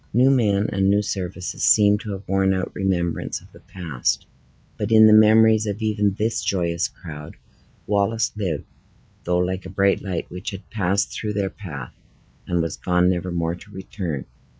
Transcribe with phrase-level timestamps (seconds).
[0.13, 4.25] New men and new services seemed to have worn out remembrance of the past;
[4.75, 7.35] but in the memories of even this joyous crowd,
[7.85, 8.65] Wallace lived,
[9.25, 11.93] though like a bright light which had passed through their path,
[12.47, 14.25] and was gone never more to return.